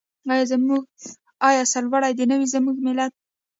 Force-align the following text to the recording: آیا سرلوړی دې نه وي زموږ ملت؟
آیا 1.47 1.63
سرلوړی 1.71 2.11
دې 2.17 2.25
نه 2.31 2.35
وي 2.39 2.47
زموږ 2.53 2.77
ملت؟ 2.85 3.11